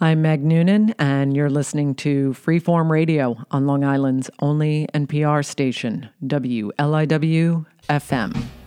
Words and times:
I'm 0.00 0.22
Meg 0.22 0.44
Noonan, 0.44 0.94
and 1.00 1.34
you're 1.34 1.50
listening 1.50 1.96
to 1.96 2.30
Freeform 2.30 2.88
Radio 2.88 3.36
on 3.50 3.66
Long 3.66 3.82
Island's 3.82 4.30
only 4.38 4.86
NPR 4.94 5.44
station, 5.44 6.08
WLIW 6.24 7.66
FM. 7.88 8.57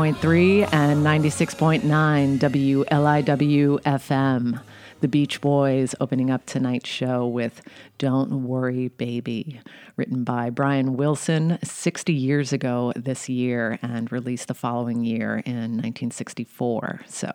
Eighty-eight 0.00 0.12
point 0.12 0.22
three 0.22 0.64
and 0.64 1.04
ninety-six 1.04 1.54
point 1.54 1.84
nine 1.84 2.38
WLIW 2.38 3.82
FM. 3.82 4.62
The 5.00 5.08
Beach 5.08 5.42
Boys 5.42 5.94
opening 6.00 6.30
up 6.30 6.46
tonight's 6.46 6.88
show 6.88 7.26
with 7.26 7.60
Don't 7.98 8.44
Worry 8.44 8.88
Baby, 8.88 9.60
written 9.96 10.24
by 10.24 10.48
Brian 10.48 10.96
Wilson 10.96 11.58
60 11.62 12.14
years 12.14 12.50
ago 12.52 12.94
this 12.96 13.28
year 13.28 13.78
and 13.82 14.10
released 14.10 14.48
the 14.48 14.54
following 14.54 15.04
year 15.04 15.42
in 15.44 15.76
1964. 15.76 17.02
So 17.06 17.30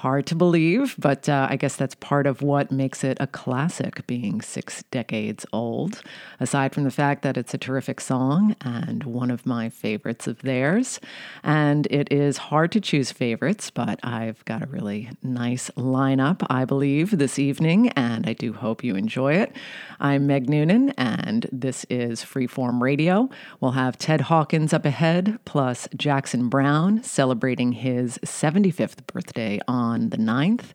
Hard 0.00 0.24
to 0.28 0.34
believe, 0.34 0.94
but 0.98 1.28
uh, 1.28 1.46
I 1.50 1.56
guess 1.56 1.76
that's 1.76 1.94
part 1.94 2.26
of 2.26 2.40
what 2.40 2.72
makes 2.72 3.04
it 3.04 3.18
a 3.20 3.26
classic, 3.26 4.06
being 4.06 4.40
six 4.40 4.82
decades 4.84 5.44
old. 5.52 6.00
Aside 6.40 6.72
from 6.72 6.84
the 6.84 6.90
fact 6.90 7.20
that 7.20 7.36
it's 7.36 7.52
a 7.52 7.58
terrific 7.58 8.00
song 8.00 8.56
and 8.62 9.04
one 9.04 9.30
of 9.30 9.44
my 9.44 9.68
favorites 9.68 10.26
of 10.26 10.40
theirs. 10.40 11.00
And 11.42 11.86
it 11.90 12.10
is 12.10 12.38
hard 12.38 12.72
to 12.72 12.80
choose 12.80 13.12
favorites, 13.12 13.68
but 13.68 14.00
I've 14.02 14.42
got 14.46 14.62
a 14.62 14.66
really 14.68 15.10
nice 15.22 15.68
lineup, 15.76 16.46
I 16.48 16.64
believe, 16.64 17.18
this 17.18 17.38
evening, 17.38 17.90
and 17.90 18.26
I 18.26 18.32
do 18.32 18.54
hope 18.54 18.82
you 18.82 18.96
enjoy 18.96 19.34
it. 19.34 19.54
I'm 20.00 20.26
Meg 20.26 20.48
Noonan, 20.48 20.94
and 20.96 21.46
this 21.52 21.84
is 21.90 22.22
Freeform 22.22 22.80
Radio. 22.80 23.28
We'll 23.60 23.72
have 23.72 23.98
Ted 23.98 24.22
Hawkins 24.22 24.72
up 24.72 24.86
ahead, 24.86 25.38
plus 25.44 25.90
Jackson 25.94 26.48
Browne 26.48 27.02
celebrating 27.02 27.72
his 27.72 28.16
75th 28.24 29.06
birthday 29.06 29.60
on 29.68 29.89
the 29.98 30.16
9th. 30.16 30.72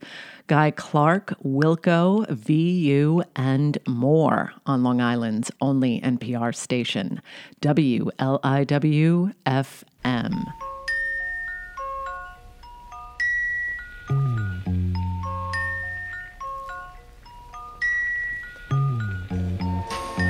Guy 0.47 0.69
Clark, 0.71 1.33
Wilco, 1.43 2.29
VU, 2.29 3.23
and 3.35 3.77
more 3.87 4.53
on 4.67 4.83
Long 4.83 5.01
Island's 5.01 5.49
only 5.59 5.99
NPR 6.01 6.53
station, 6.53 7.21
WLIW 7.61 9.33
FM. 9.47 10.53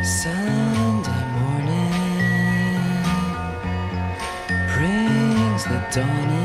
Sunday 0.06 1.24
morning 1.36 1.92
brings 4.74 5.64
the 5.66 5.84
dawn 5.92 6.30
in. 6.30 6.45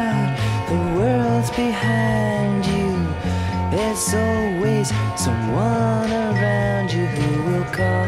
behind 1.55 2.65
you. 2.65 2.91
There's 3.71 4.13
always 4.13 4.89
someone 5.15 6.11
around 6.11 6.91
you 6.91 7.05
who 7.05 7.51
will 7.51 7.65
call. 7.65 8.07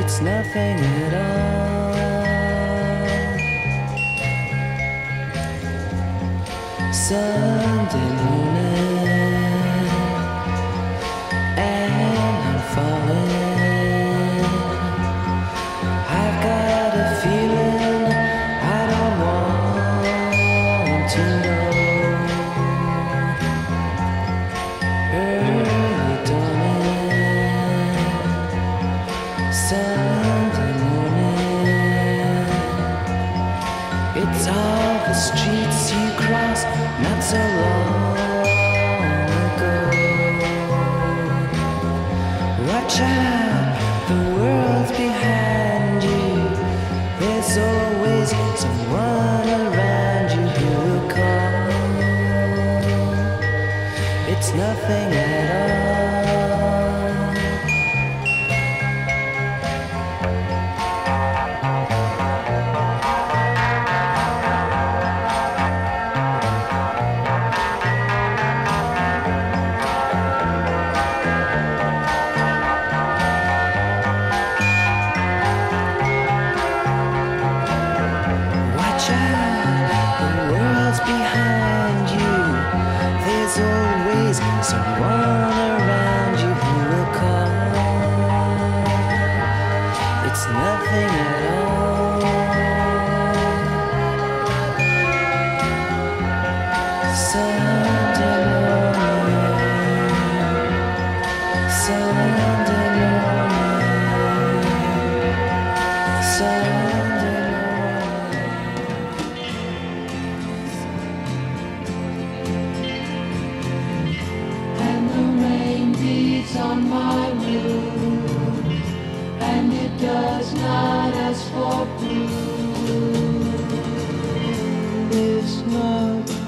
It's 0.00 0.20
nothing 0.20 0.78
at 1.04 1.14
all. 1.14 1.56
Sunday 6.92 8.08
morning, 8.24 8.55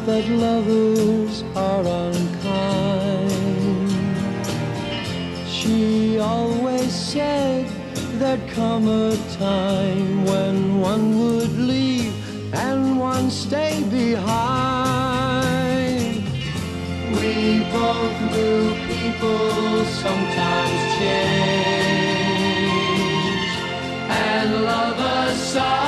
that 0.08 0.26
lovers 0.30 1.44
are 1.54 1.84
unkind. 1.84 3.30
She 5.46 6.18
always 6.18 6.90
said 6.90 7.66
there'd 8.18 8.48
come 8.48 8.88
a 8.88 9.14
time 9.36 10.24
when 10.24 10.80
one 10.80 11.18
would 11.20 11.52
leave 11.58 12.14
and 12.54 12.98
one 12.98 13.30
stay 13.30 13.82
behind. 13.90 14.24
We 17.20 17.60
both 17.70 18.16
knew 18.32 18.62
people 18.92 19.84
sometimes 20.04 20.80
change 20.98 22.28
and 24.08 24.48
lovers 24.64 25.56
are. 25.56 25.87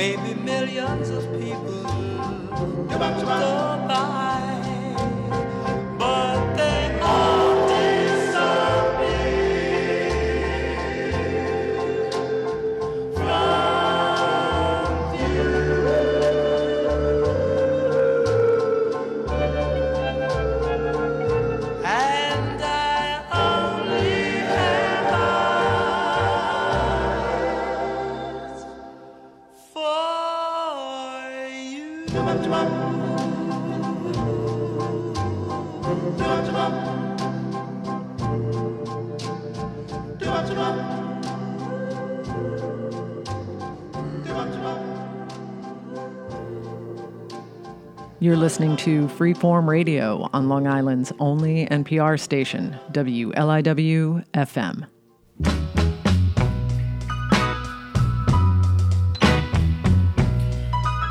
Maybe 0.00 0.32
millions 0.32 1.10
of 1.10 1.24
people 1.38 1.82
go 3.28 3.86
by. 3.86 4.59
You're 48.22 48.36
listening 48.36 48.76
to 48.78 49.06
Freeform 49.08 49.66
Radio 49.66 50.28
on 50.34 50.50
Long 50.50 50.66
Island's 50.66 51.10
only 51.20 51.66
NPR 51.68 52.20
station, 52.20 52.78
WLIW 52.92 54.26
FM. 54.34 54.86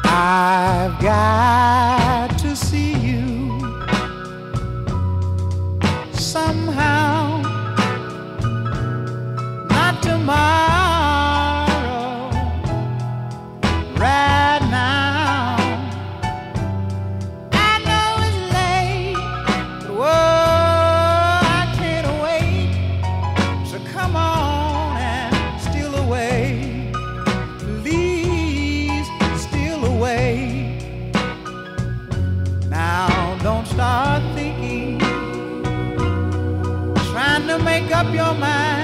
I've 0.05 1.01
got 1.01 1.98
up 37.99 38.13
your 38.13 38.33
mind. 38.35 38.78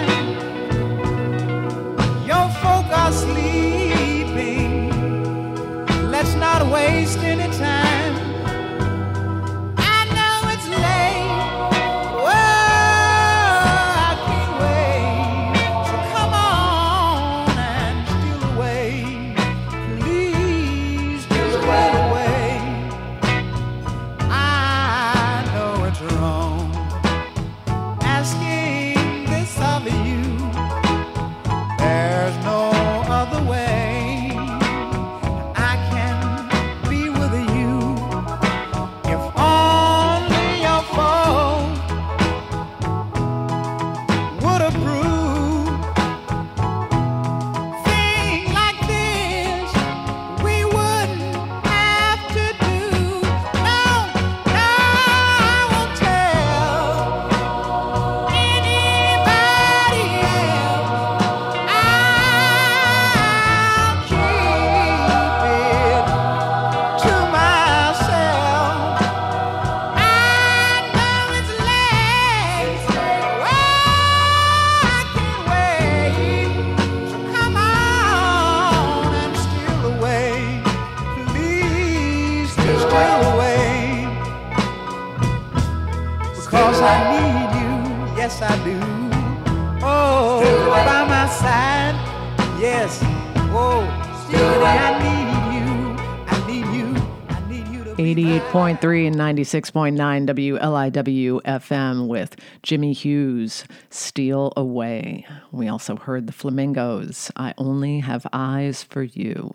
88.3 97.97 99.07
and 99.07 99.15
96.9 99.15 100.27
WLIW 100.27 101.41
FM 101.43 102.07
with 102.07 102.35
Jimmy 102.61 102.91
Hughes, 102.91 103.63
Steal 103.89 104.51
Away. 104.57 105.25
We 105.51 105.69
also 105.69 105.95
heard 105.95 106.27
the 106.27 106.33
Flamingos, 106.33 107.31
I 107.37 107.53
Only 107.57 108.01
Have 108.01 108.27
Eyes 108.33 108.83
for 108.83 109.01
You. 109.01 109.51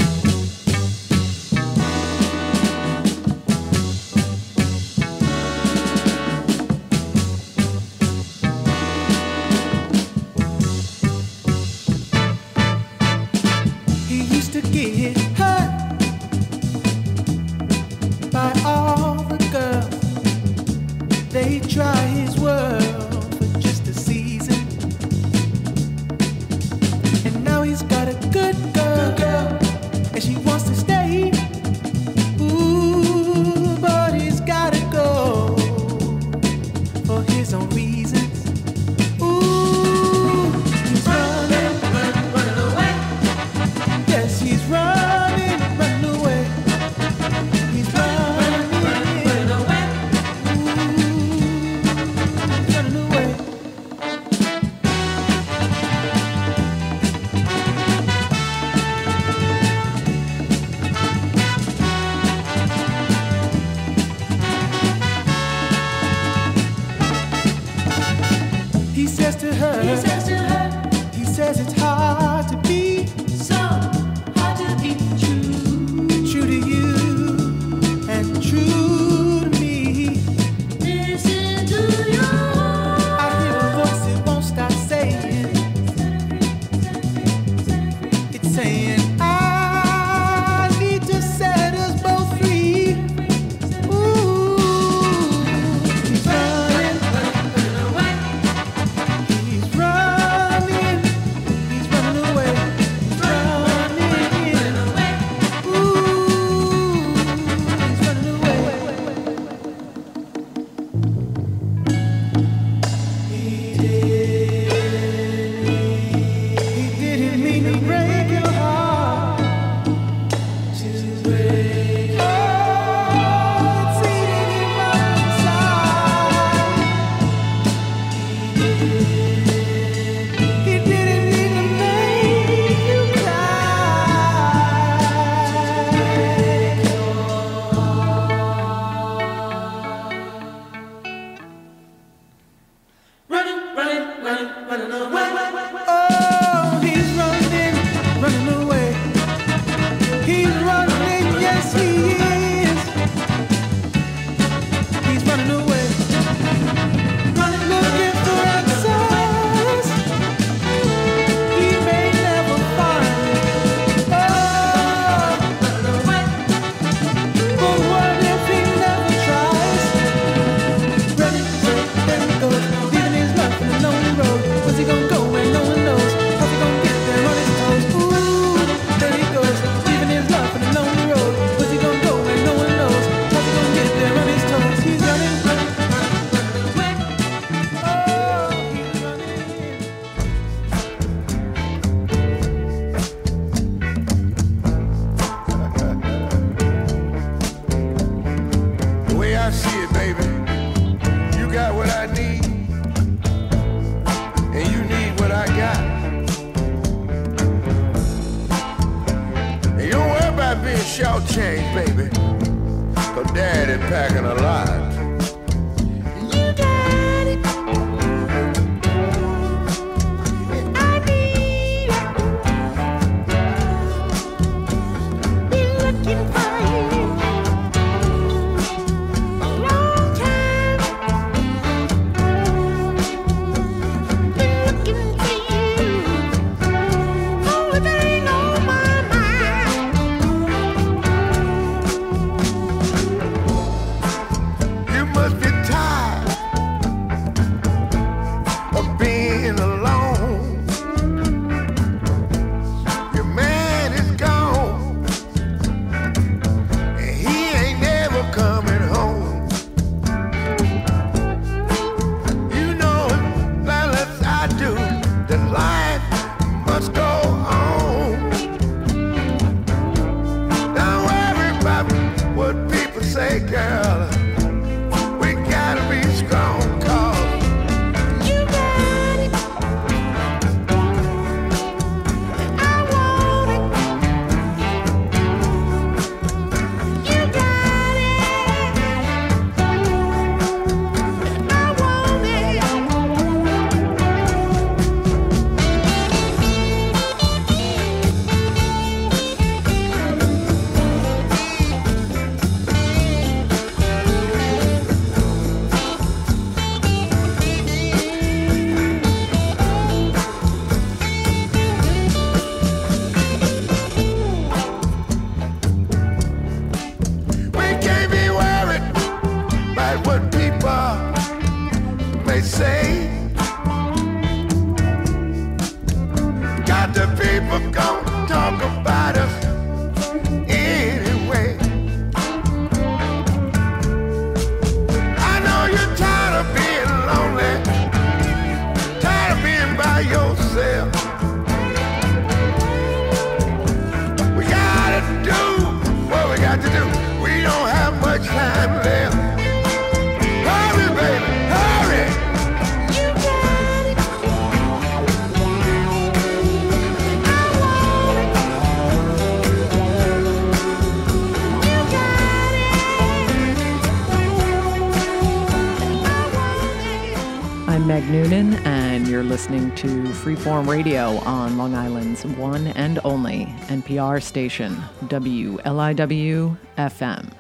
Noonan, 368.13 368.55
and 368.67 369.09
you're 369.09 369.25
listening 369.25 369.75
to 369.77 369.87
Freeform 369.87 370.69
Radio 370.69 371.17
on 371.21 371.57
Long 371.57 371.75
Island's 371.75 372.27
one 372.27 372.67
and 372.67 373.01
only 373.05 373.47
NPR 373.69 374.23
station, 374.23 374.77
WLIW 375.05 376.59
FM. 376.77 377.33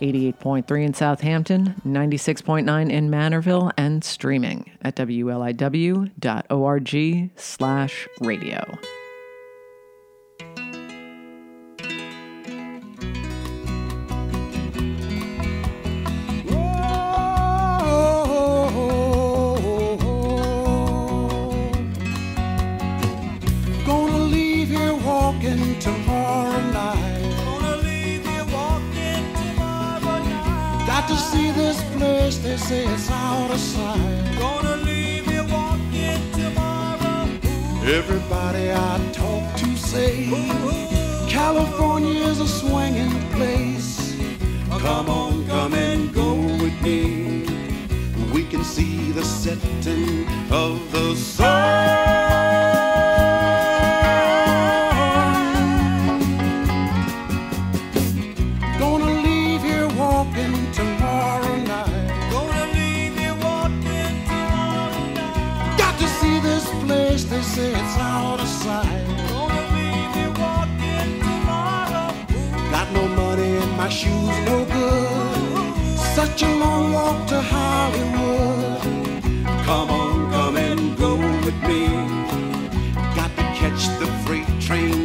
88.3 0.00 0.84
in 0.84 0.94
Southampton, 0.94 1.74
96.9 1.84 2.90
in 2.92 3.10
Manorville, 3.10 3.72
and 3.76 4.04
streaming 4.04 4.70
at 4.82 4.94
wliw.org 4.94 6.10
slash 7.34 8.08
radio. 8.20 8.78
Place, 32.30 32.38
they 32.38 32.56
say 32.56 32.84
it's 32.86 33.10
out 33.10 33.50
of 33.50 33.58
sight. 33.58 34.36
Gonna 34.38 34.76
leave 34.84 35.26
you 35.30 35.42
walking 35.52 36.20
tomorrow. 36.32 37.28
Everybody 37.84 38.72
I 38.72 38.98
talk 39.12 39.56
to 39.56 39.76
say 39.76 40.28
California 41.28 42.24
is 42.26 42.40
a 42.40 42.48
swinging 42.48 43.18
place. 43.30 44.16
Come 44.68 45.08
on, 45.10 45.46
come 45.46 45.74
and 45.74 46.12
go 46.12 46.34
with 46.34 46.80
me. 46.82 47.46
We 48.32 48.44
can 48.44 48.64
see 48.64 49.12
the 49.12 49.24
setting 49.24 50.26
of 50.50 50.78
the 50.92 51.14
sun. 51.16 52.59
Such 76.40 76.48
a 76.48 76.56
long 76.56 76.92
walk 76.94 77.26
to 77.28 77.38
Hollywood. 77.38 78.80
Come 79.66 79.90
on, 79.90 80.32
come 80.32 80.56
and 80.56 80.96
go 80.96 81.16
with 81.44 81.60
me. 81.68 81.88
Got 83.14 83.30
to 83.36 83.42
catch 83.60 83.82
the 83.98 84.06
freight 84.24 84.48
train 84.58 84.99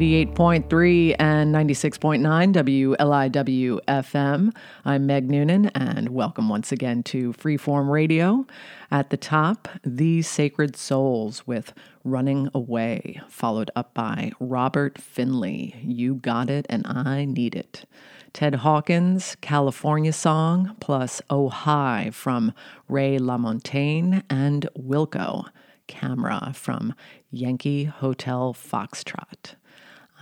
88.3 0.00 1.14
and 1.18 1.54
96.9 1.54 2.54
WLIW 2.54 3.80
FM. 3.86 4.50
I'm 4.86 5.04
Meg 5.04 5.28
Noonan, 5.30 5.66
and 5.74 6.08
welcome 6.08 6.48
once 6.48 6.72
again 6.72 7.02
to 7.02 7.34
Freeform 7.34 7.90
Radio. 7.90 8.46
At 8.90 9.10
the 9.10 9.18
top, 9.18 9.68
Thee 9.84 10.22
Sacred 10.22 10.74
Souls 10.74 11.46
with 11.46 11.74
Running 12.02 12.48
Away, 12.54 13.20
followed 13.28 13.70
up 13.76 13.92
by 13.92 14.32
Robert 14.40 14.98
Finley, 14.98 15.76
You 15.82 16.14
Got 16.14 16.48
It 16.48 16.64
and 16.70 16.86
I 16.86 17.26
Need 17.26 17.54
It. 17.54 17.84
Ted 18.32 18.54
Hawkins, 18.54 19.36
California 19.42 20.14
Song, 20.14 20.76
plus 20.80 21.20
Oh 21.28 21.50
Hi 21.50 22.08
from 22.10 22.54
Ray 22.88 23.18
LaMontagne 23.18 24.22
and 24.30 24.66
Wilco, 24.78 25.50
Kamera 25.88 26.56
from 26.56 26.94
Yankee 27.30 27.84
Hotel 27.84 28.54
Foxtrot. 28.54 29.56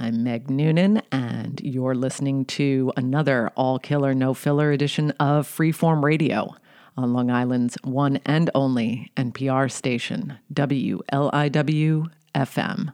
I'm 0.01 0.23
Meg 0.23 0.49
Noonan, 0.49 1.03
and 1.11 1.61
you're 1.61 1.97
listening 1.97 2.45
to 2.45 2.93
another 2.97 3.51
all 3.57 3.81
killer, 3.81 4.15
no 4.15 4.33
filler 4.33 4.71
edition 4.71 5.11
of 5.19 5.49
Freeform 5.49 6.05
Radio 6.05 6.55
on 6.97 7.13
Long 7.13 7.33
Island's 7.33 7.77
one 7.83 8.21
and 8.25 8.49
only 8.55 9.11
NPR 9.17 9.69
station, 9.69 10.39
WLIW 10.55 12.11
FM. 12.33 12.93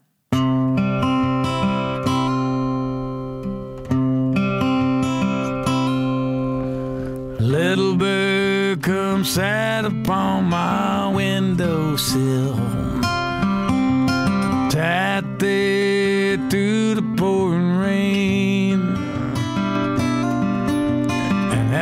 Little 7.39 7.97
bird 7.97 8.83
comes 8.83 9.29
sat 9.29 9.85
upon 9.85 10.45
my 10.45 11.13
windowsill. 11.15 12.57
Sat 14.71 15.39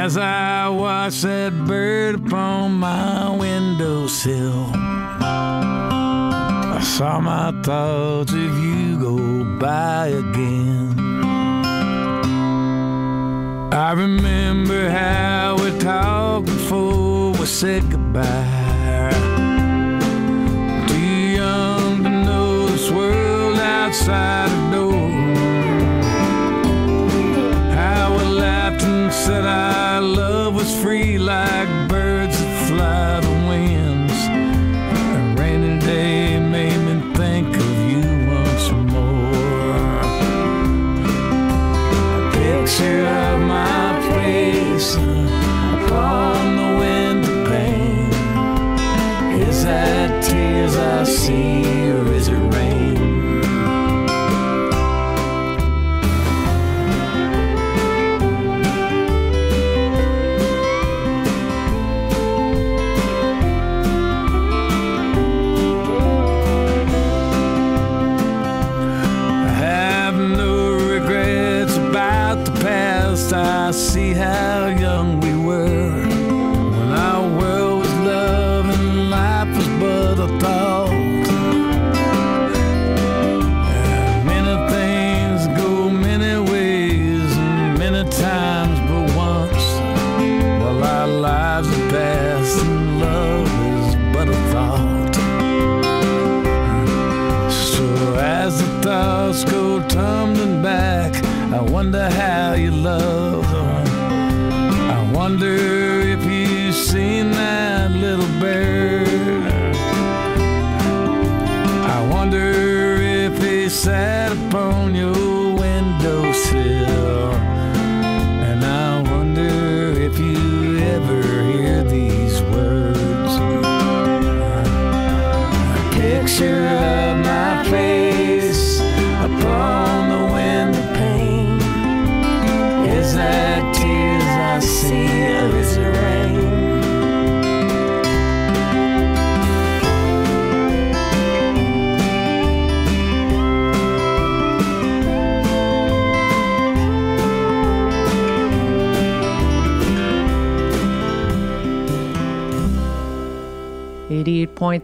as 0.05 0.17
I 0.17 0.69
watched 0.69 1.23
that 1.23 1.53
bird 1.65 2.17
upon 2.17 2.73
my 2.73 3.31
windowsill, 3.37 4.67
I 6.75 6.81
saw 6.83 7.21
my 7.21 7.53
thoughts 7.63 8.33
of 8.33 8.59
you 8.65 8.99
go 8.99 9.45
by 9.61 10.09
again. 10.09 10.99
I 13.73 13.93
remember 13.93 14.91
how 14.91 15.57
we 15.63 15.71
talked 15.79 16.47
before 16.47 17.31
we 17.35 17.47
said 17.47 17.89
goodbye. 17.89 19.13
Too 20.89 21.23
young 21.41 22.03
to 22.03 22.11
know 22.11 22.67
this 22.67 22.91
world 22.91 23.57
outside 23.57 24.42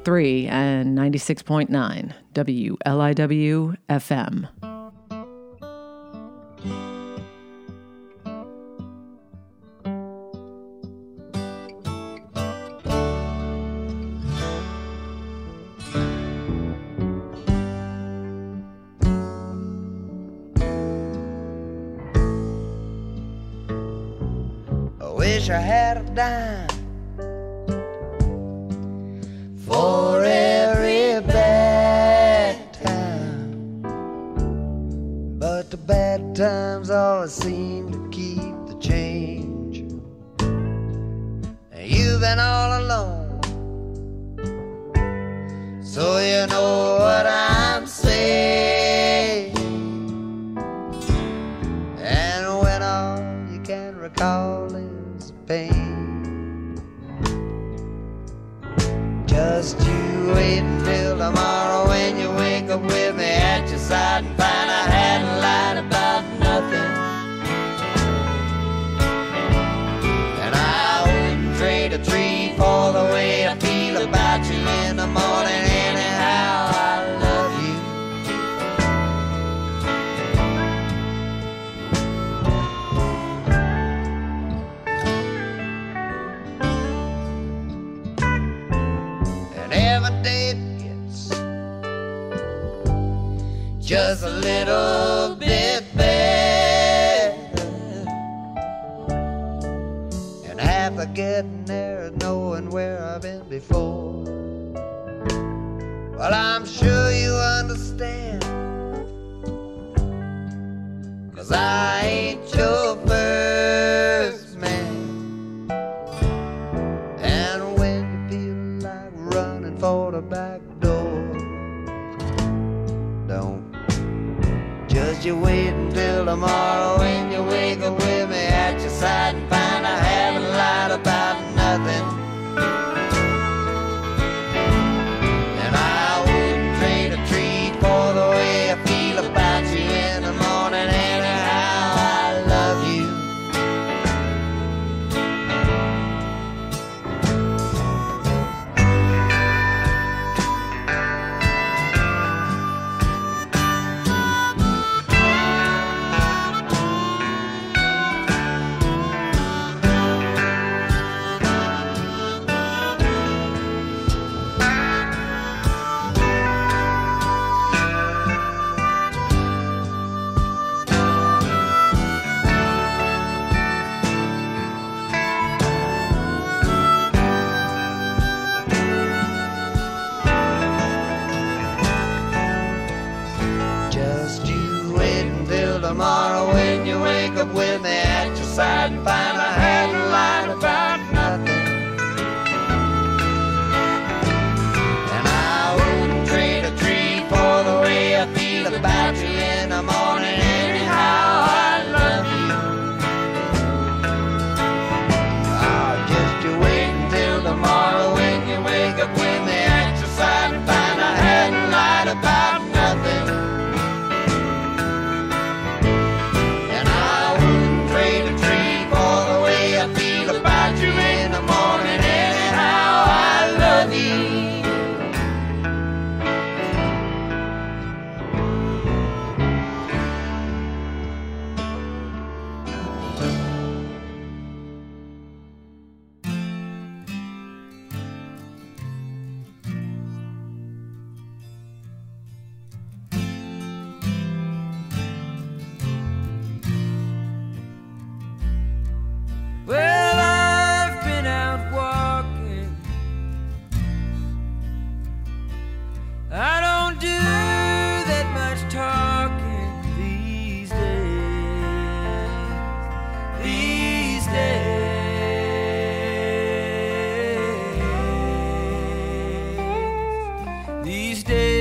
103.3 0.08 0.48
and 0.48 0.98
96.9 0.98 2.12
WLIW 2.34 3.76
FM. 3.88 4.48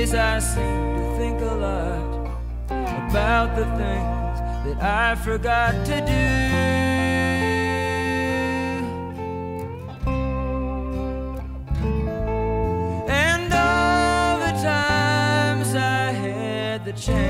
days 0.08 0.14
I 0.14 0.38
seem 0.38 0.96
to 0.96 1.16
think 1.18 1.40
a 1.40 1.54
lot 1.54 2.08
about 3.08 3.56
the 3.56 3.64
things 3.64 4.38
that 4.66 4.82
I 4.82 5.14
forgot 5.16 5.72
to 5.86 6.00
do. 6.00 6.26
And 13.10 13.52
all 13.52 14.38
the 14.38 14.52
times 14.62 15.74
I 15.74 16.12
had 16.12 16.84
the 16.84 16.92
chance. 16.92 17.27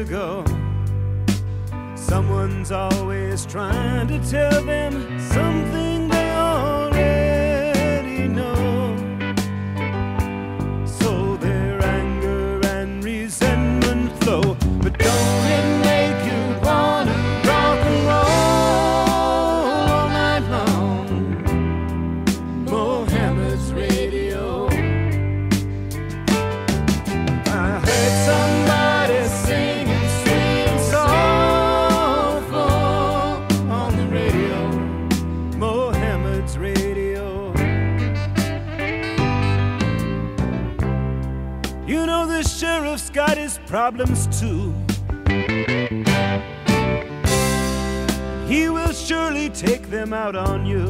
ago. 0.00 0.49
problems 43.90 44.40
too. 44.40 44.72
He 48.46 48.68
will 48.68 48.92
surely 48.92 49.48
take 49.50 49.90
them 49.90 50.12
out 50.12 50.36
on 50.36 50.64
you. 50.64 50.84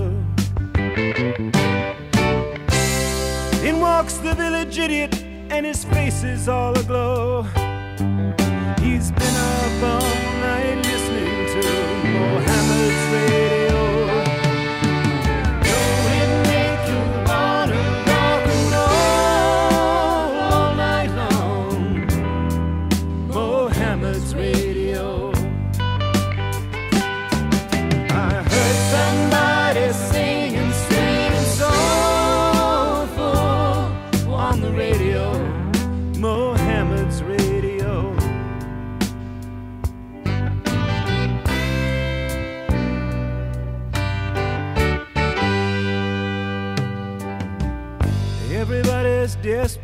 In 3.67 3.81
walks 3.81 4.19
the 4.19 4.35
village 4.35 4.79
idiot, 4.79 5.15
and 5.51 5.65
his 5.65 5.85
face 5.85 6.25
is 6.25 6.47
all 6.47 6.77
aglow. 6.79 7.43
He's 8.83 9.11
been 9.13 9.37
a 9.37 9.79
bum. 9.81 10.20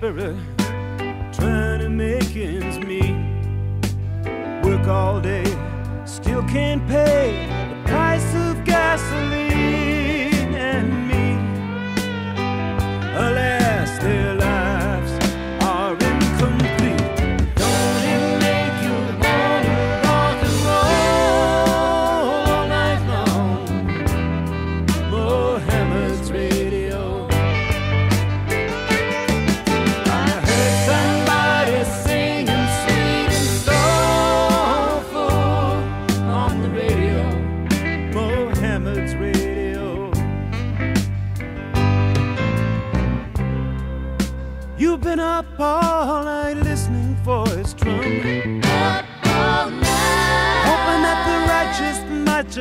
desperate, 0.01 0.36
trying 1.32 1.80
to 1.80 1.88
make 1.88 2.36
ends 2.36 2.78
meet. 2.78 3.16
Work 4.64 4.86
all 4.88 5.20
day 5.20 5.45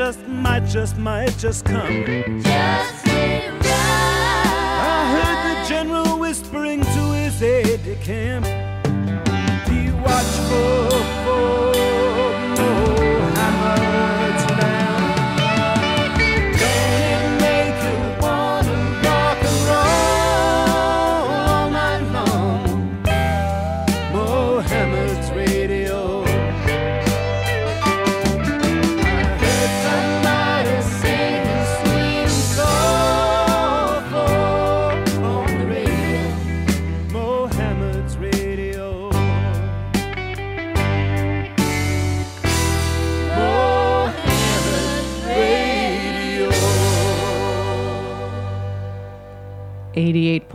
just, 0.05 0.27
might 0.27 0.65
just, 0.67 0.97
might 0.97 1.35
just 1.39 1.65
come. 1.65 2.05
Just 2.43 3.07
right. 3.07 3.49
I 4.83 4.99
heard 5.15 5.39
the 5.49 5.67
general 5.67 6.19
whispering 6.19 6.81
to 6.81 7.13
his 7.13 7.41
aide 7.41 7.83
de 7.83 7.95
camp. 7.95 8.45
Be 9.67 9.89
watchful 10.03 10.89
for. 11.23 11.74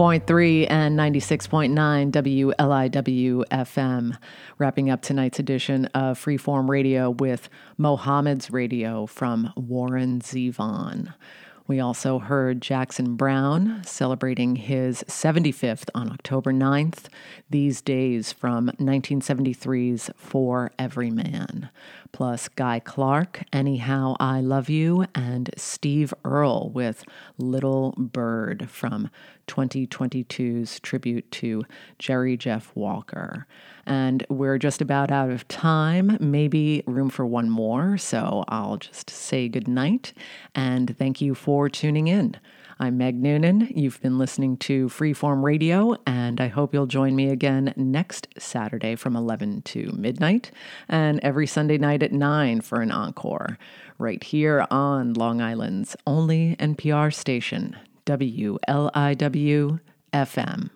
88.3 0.01 0.66
and 0.70 0.98
96.9 0.98 2.11
WLIW 2.11 3.44
FM. 3.51 4.16
Wrapping 4.57 4.88
up 4.88 5.03
tonight's 5.03 5.38
edition 5.38 5.84
of 5.92 6.18
Freeform 6.18 6.70
Radio 6.70 7.11
with 7.11 7.51
Mohammed's 7.76 8.51
Radio 8.51 9.05
from 9.05 9.53
Warren 9.57 10.20
Zevon. 10.22 11.12
We 11.66 11.80
also 11.80 12.18
heard 12.18 12.62
Jackson 12.62 13.14
Browne 13.14 13.82
celebrating 13.84 14.57
his 14.57 15.05
75th 15.05 15.90
on 15.94 16.11
October 16.11 16.51
9th, 16.51 17.05
These 17.51 17.82
Days 17.82 18.32
from 18.32 18.70
1973's 18.80 20.11
For 20.16 20.72
Everyman, 20.78 21.68
plus 22.11 22.48
Guy 22.48 22.80
Clark, 22.80 23.44
Anyhow 23.53 24.16
I 24.18 24.40
Love 24.40 24.68
You, 24.68 25.05
and 25.14 25.51
Steve 25.57 26.12
Earle 26.24 26.70
with 26.74 27.05
Little 27.38 27.94
Bird 27.96 28.68
from 28.68 29.11
2022's 29.51 30.78
tribute 30.80 31.28
to 31.32 31.64
Jerry 31.98 32.36
Jeff 32.36 32.70
Walker. 32.76 33.46
And 33.84 34.24
we're 34.28 34.59
just 34.59 34.80
about 34.80 35.11
out 35.11 35.30
of 35.30 35.48
time, 35.48 36.16
maybe 36.20 36.84
room 36.86 37.11
for 37.11 37.26
one 37.26 37.51
more. 37.51 37.98
So 37.98 38.44
I'll 38.48 38.76
just 38.76 39.11
say 39.11 39.48
goodnight 39.48 40.12
and 40.55 40.96
thank 40.96 41.20
you 41.20 41.34
for 41.34 41.68
tuning 41.68 42.07
in. 42.07 42.36
I'm 42.82 42.96
Meg 42.96 43.16
Noonan. 43.16 43.68
You've 43.74 44.01
been 44.01 44.16
listening 44.16 44.57
to 44.59 44.88
Freeform 44.88 45.42
Radio, 45.44 45.96
and 46.07 46.40
I 46.40 46.48
hope 46.48 46.72
you'll 46.72 46.86
join 46.86 47.14
me 47.14 47.28
again 47.28 47.74
next 47.76 48.28
Saturday 48.38 48.96
from 48.96 49.16
11 49.16 49.61
to 49.62 49.92
midnight, 49.92 50.51
and 50.88 51.20
every 51.22 51.46
Sunday 51.46 51.76
night 51.76 52.03
at 52.03 52.11
9 52.11 52.62
for 52.62 52.80
an 52.80 52.90
encore, 52.90 53.59
right 53.98 54.24
here 54.24 54.66
on 54.70 55.12
Long 55.12 55.42
Island's 55.42 55.94
only 56.07 56.57
NPR 56.59 57.12
station, 57.12 57.76
WLIW 58.11 59.80
FM. 60.12 60.70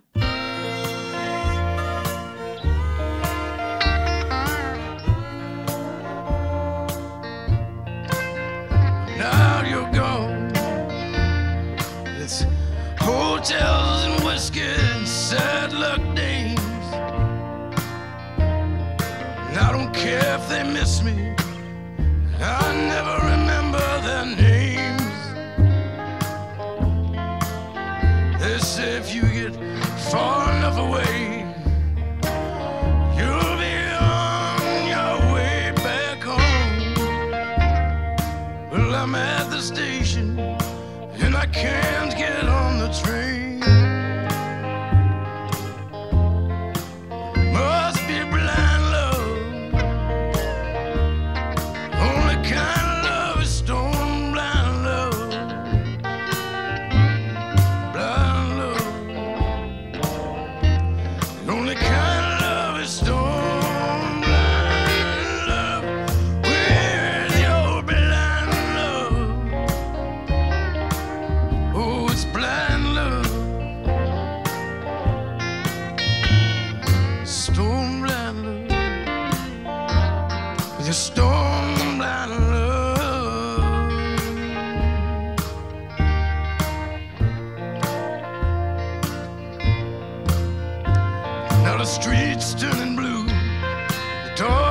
The 91.84 91.90
streets 91.90 92.54
turning 92.54 92.96
blue. 92.96 93.26
The 93.26 94.32
dogs 94.36 94.63